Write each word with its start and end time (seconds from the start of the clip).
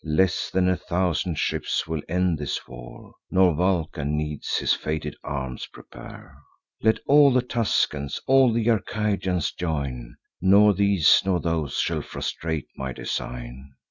Less 0.03 0.49
than 0.49 0.67
a 0.67 0.75
thousand 0.75 1.37
ships 1.37 1.85
will 1.87 2.01
end 2.09 2.39
this 2.39 2.67
war, 2.67 3.13
Nor 3.29 3.53
Vulcan 3.53 4.17
needs 4.17 4.57
his 4.57 4.73
fated 4.73 5.15
arms 5.23 5.67
prepare. 5.67 6.39
Let 6.81 6.97
all 7.05 7.31
the 7.31 7.43
Tuscans, 7.43 8.19
all 8.25 8.51
th' 8.51 8.67
Arcadians, 8.67 9.51
join! 9.51 10.15
Nor 10.41 10.73
these, 10.73 11.21
nor 11.23 11.39
those, 11.39 11.77
shall 11.77 12.01
frustrate 12.01 12.65
my 12.75 12.93
design. 12.93 13.75